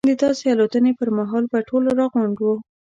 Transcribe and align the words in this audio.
د 0.09 0.11
داسې 0.23 0.45
الوتنې 0.53 0.91
پر 0.99 1.09
مهال 1.17 1.43
به 1.51 1.59
ټول 1.69 1.83
راغونډ 1.99 2.37
وو. 2.39 2.55